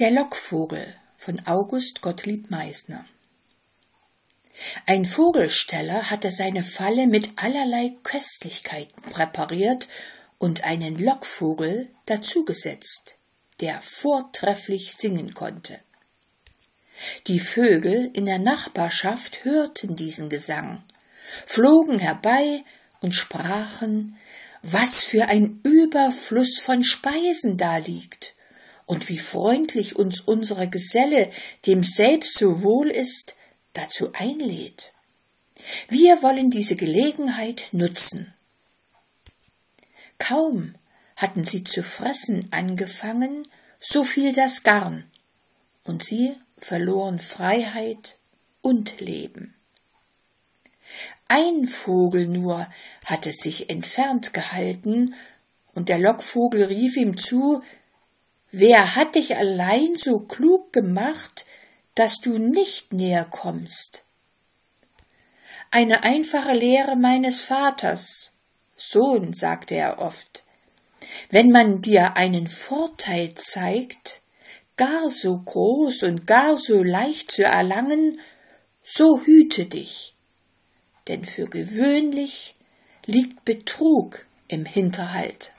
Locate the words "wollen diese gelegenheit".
36.22-37.68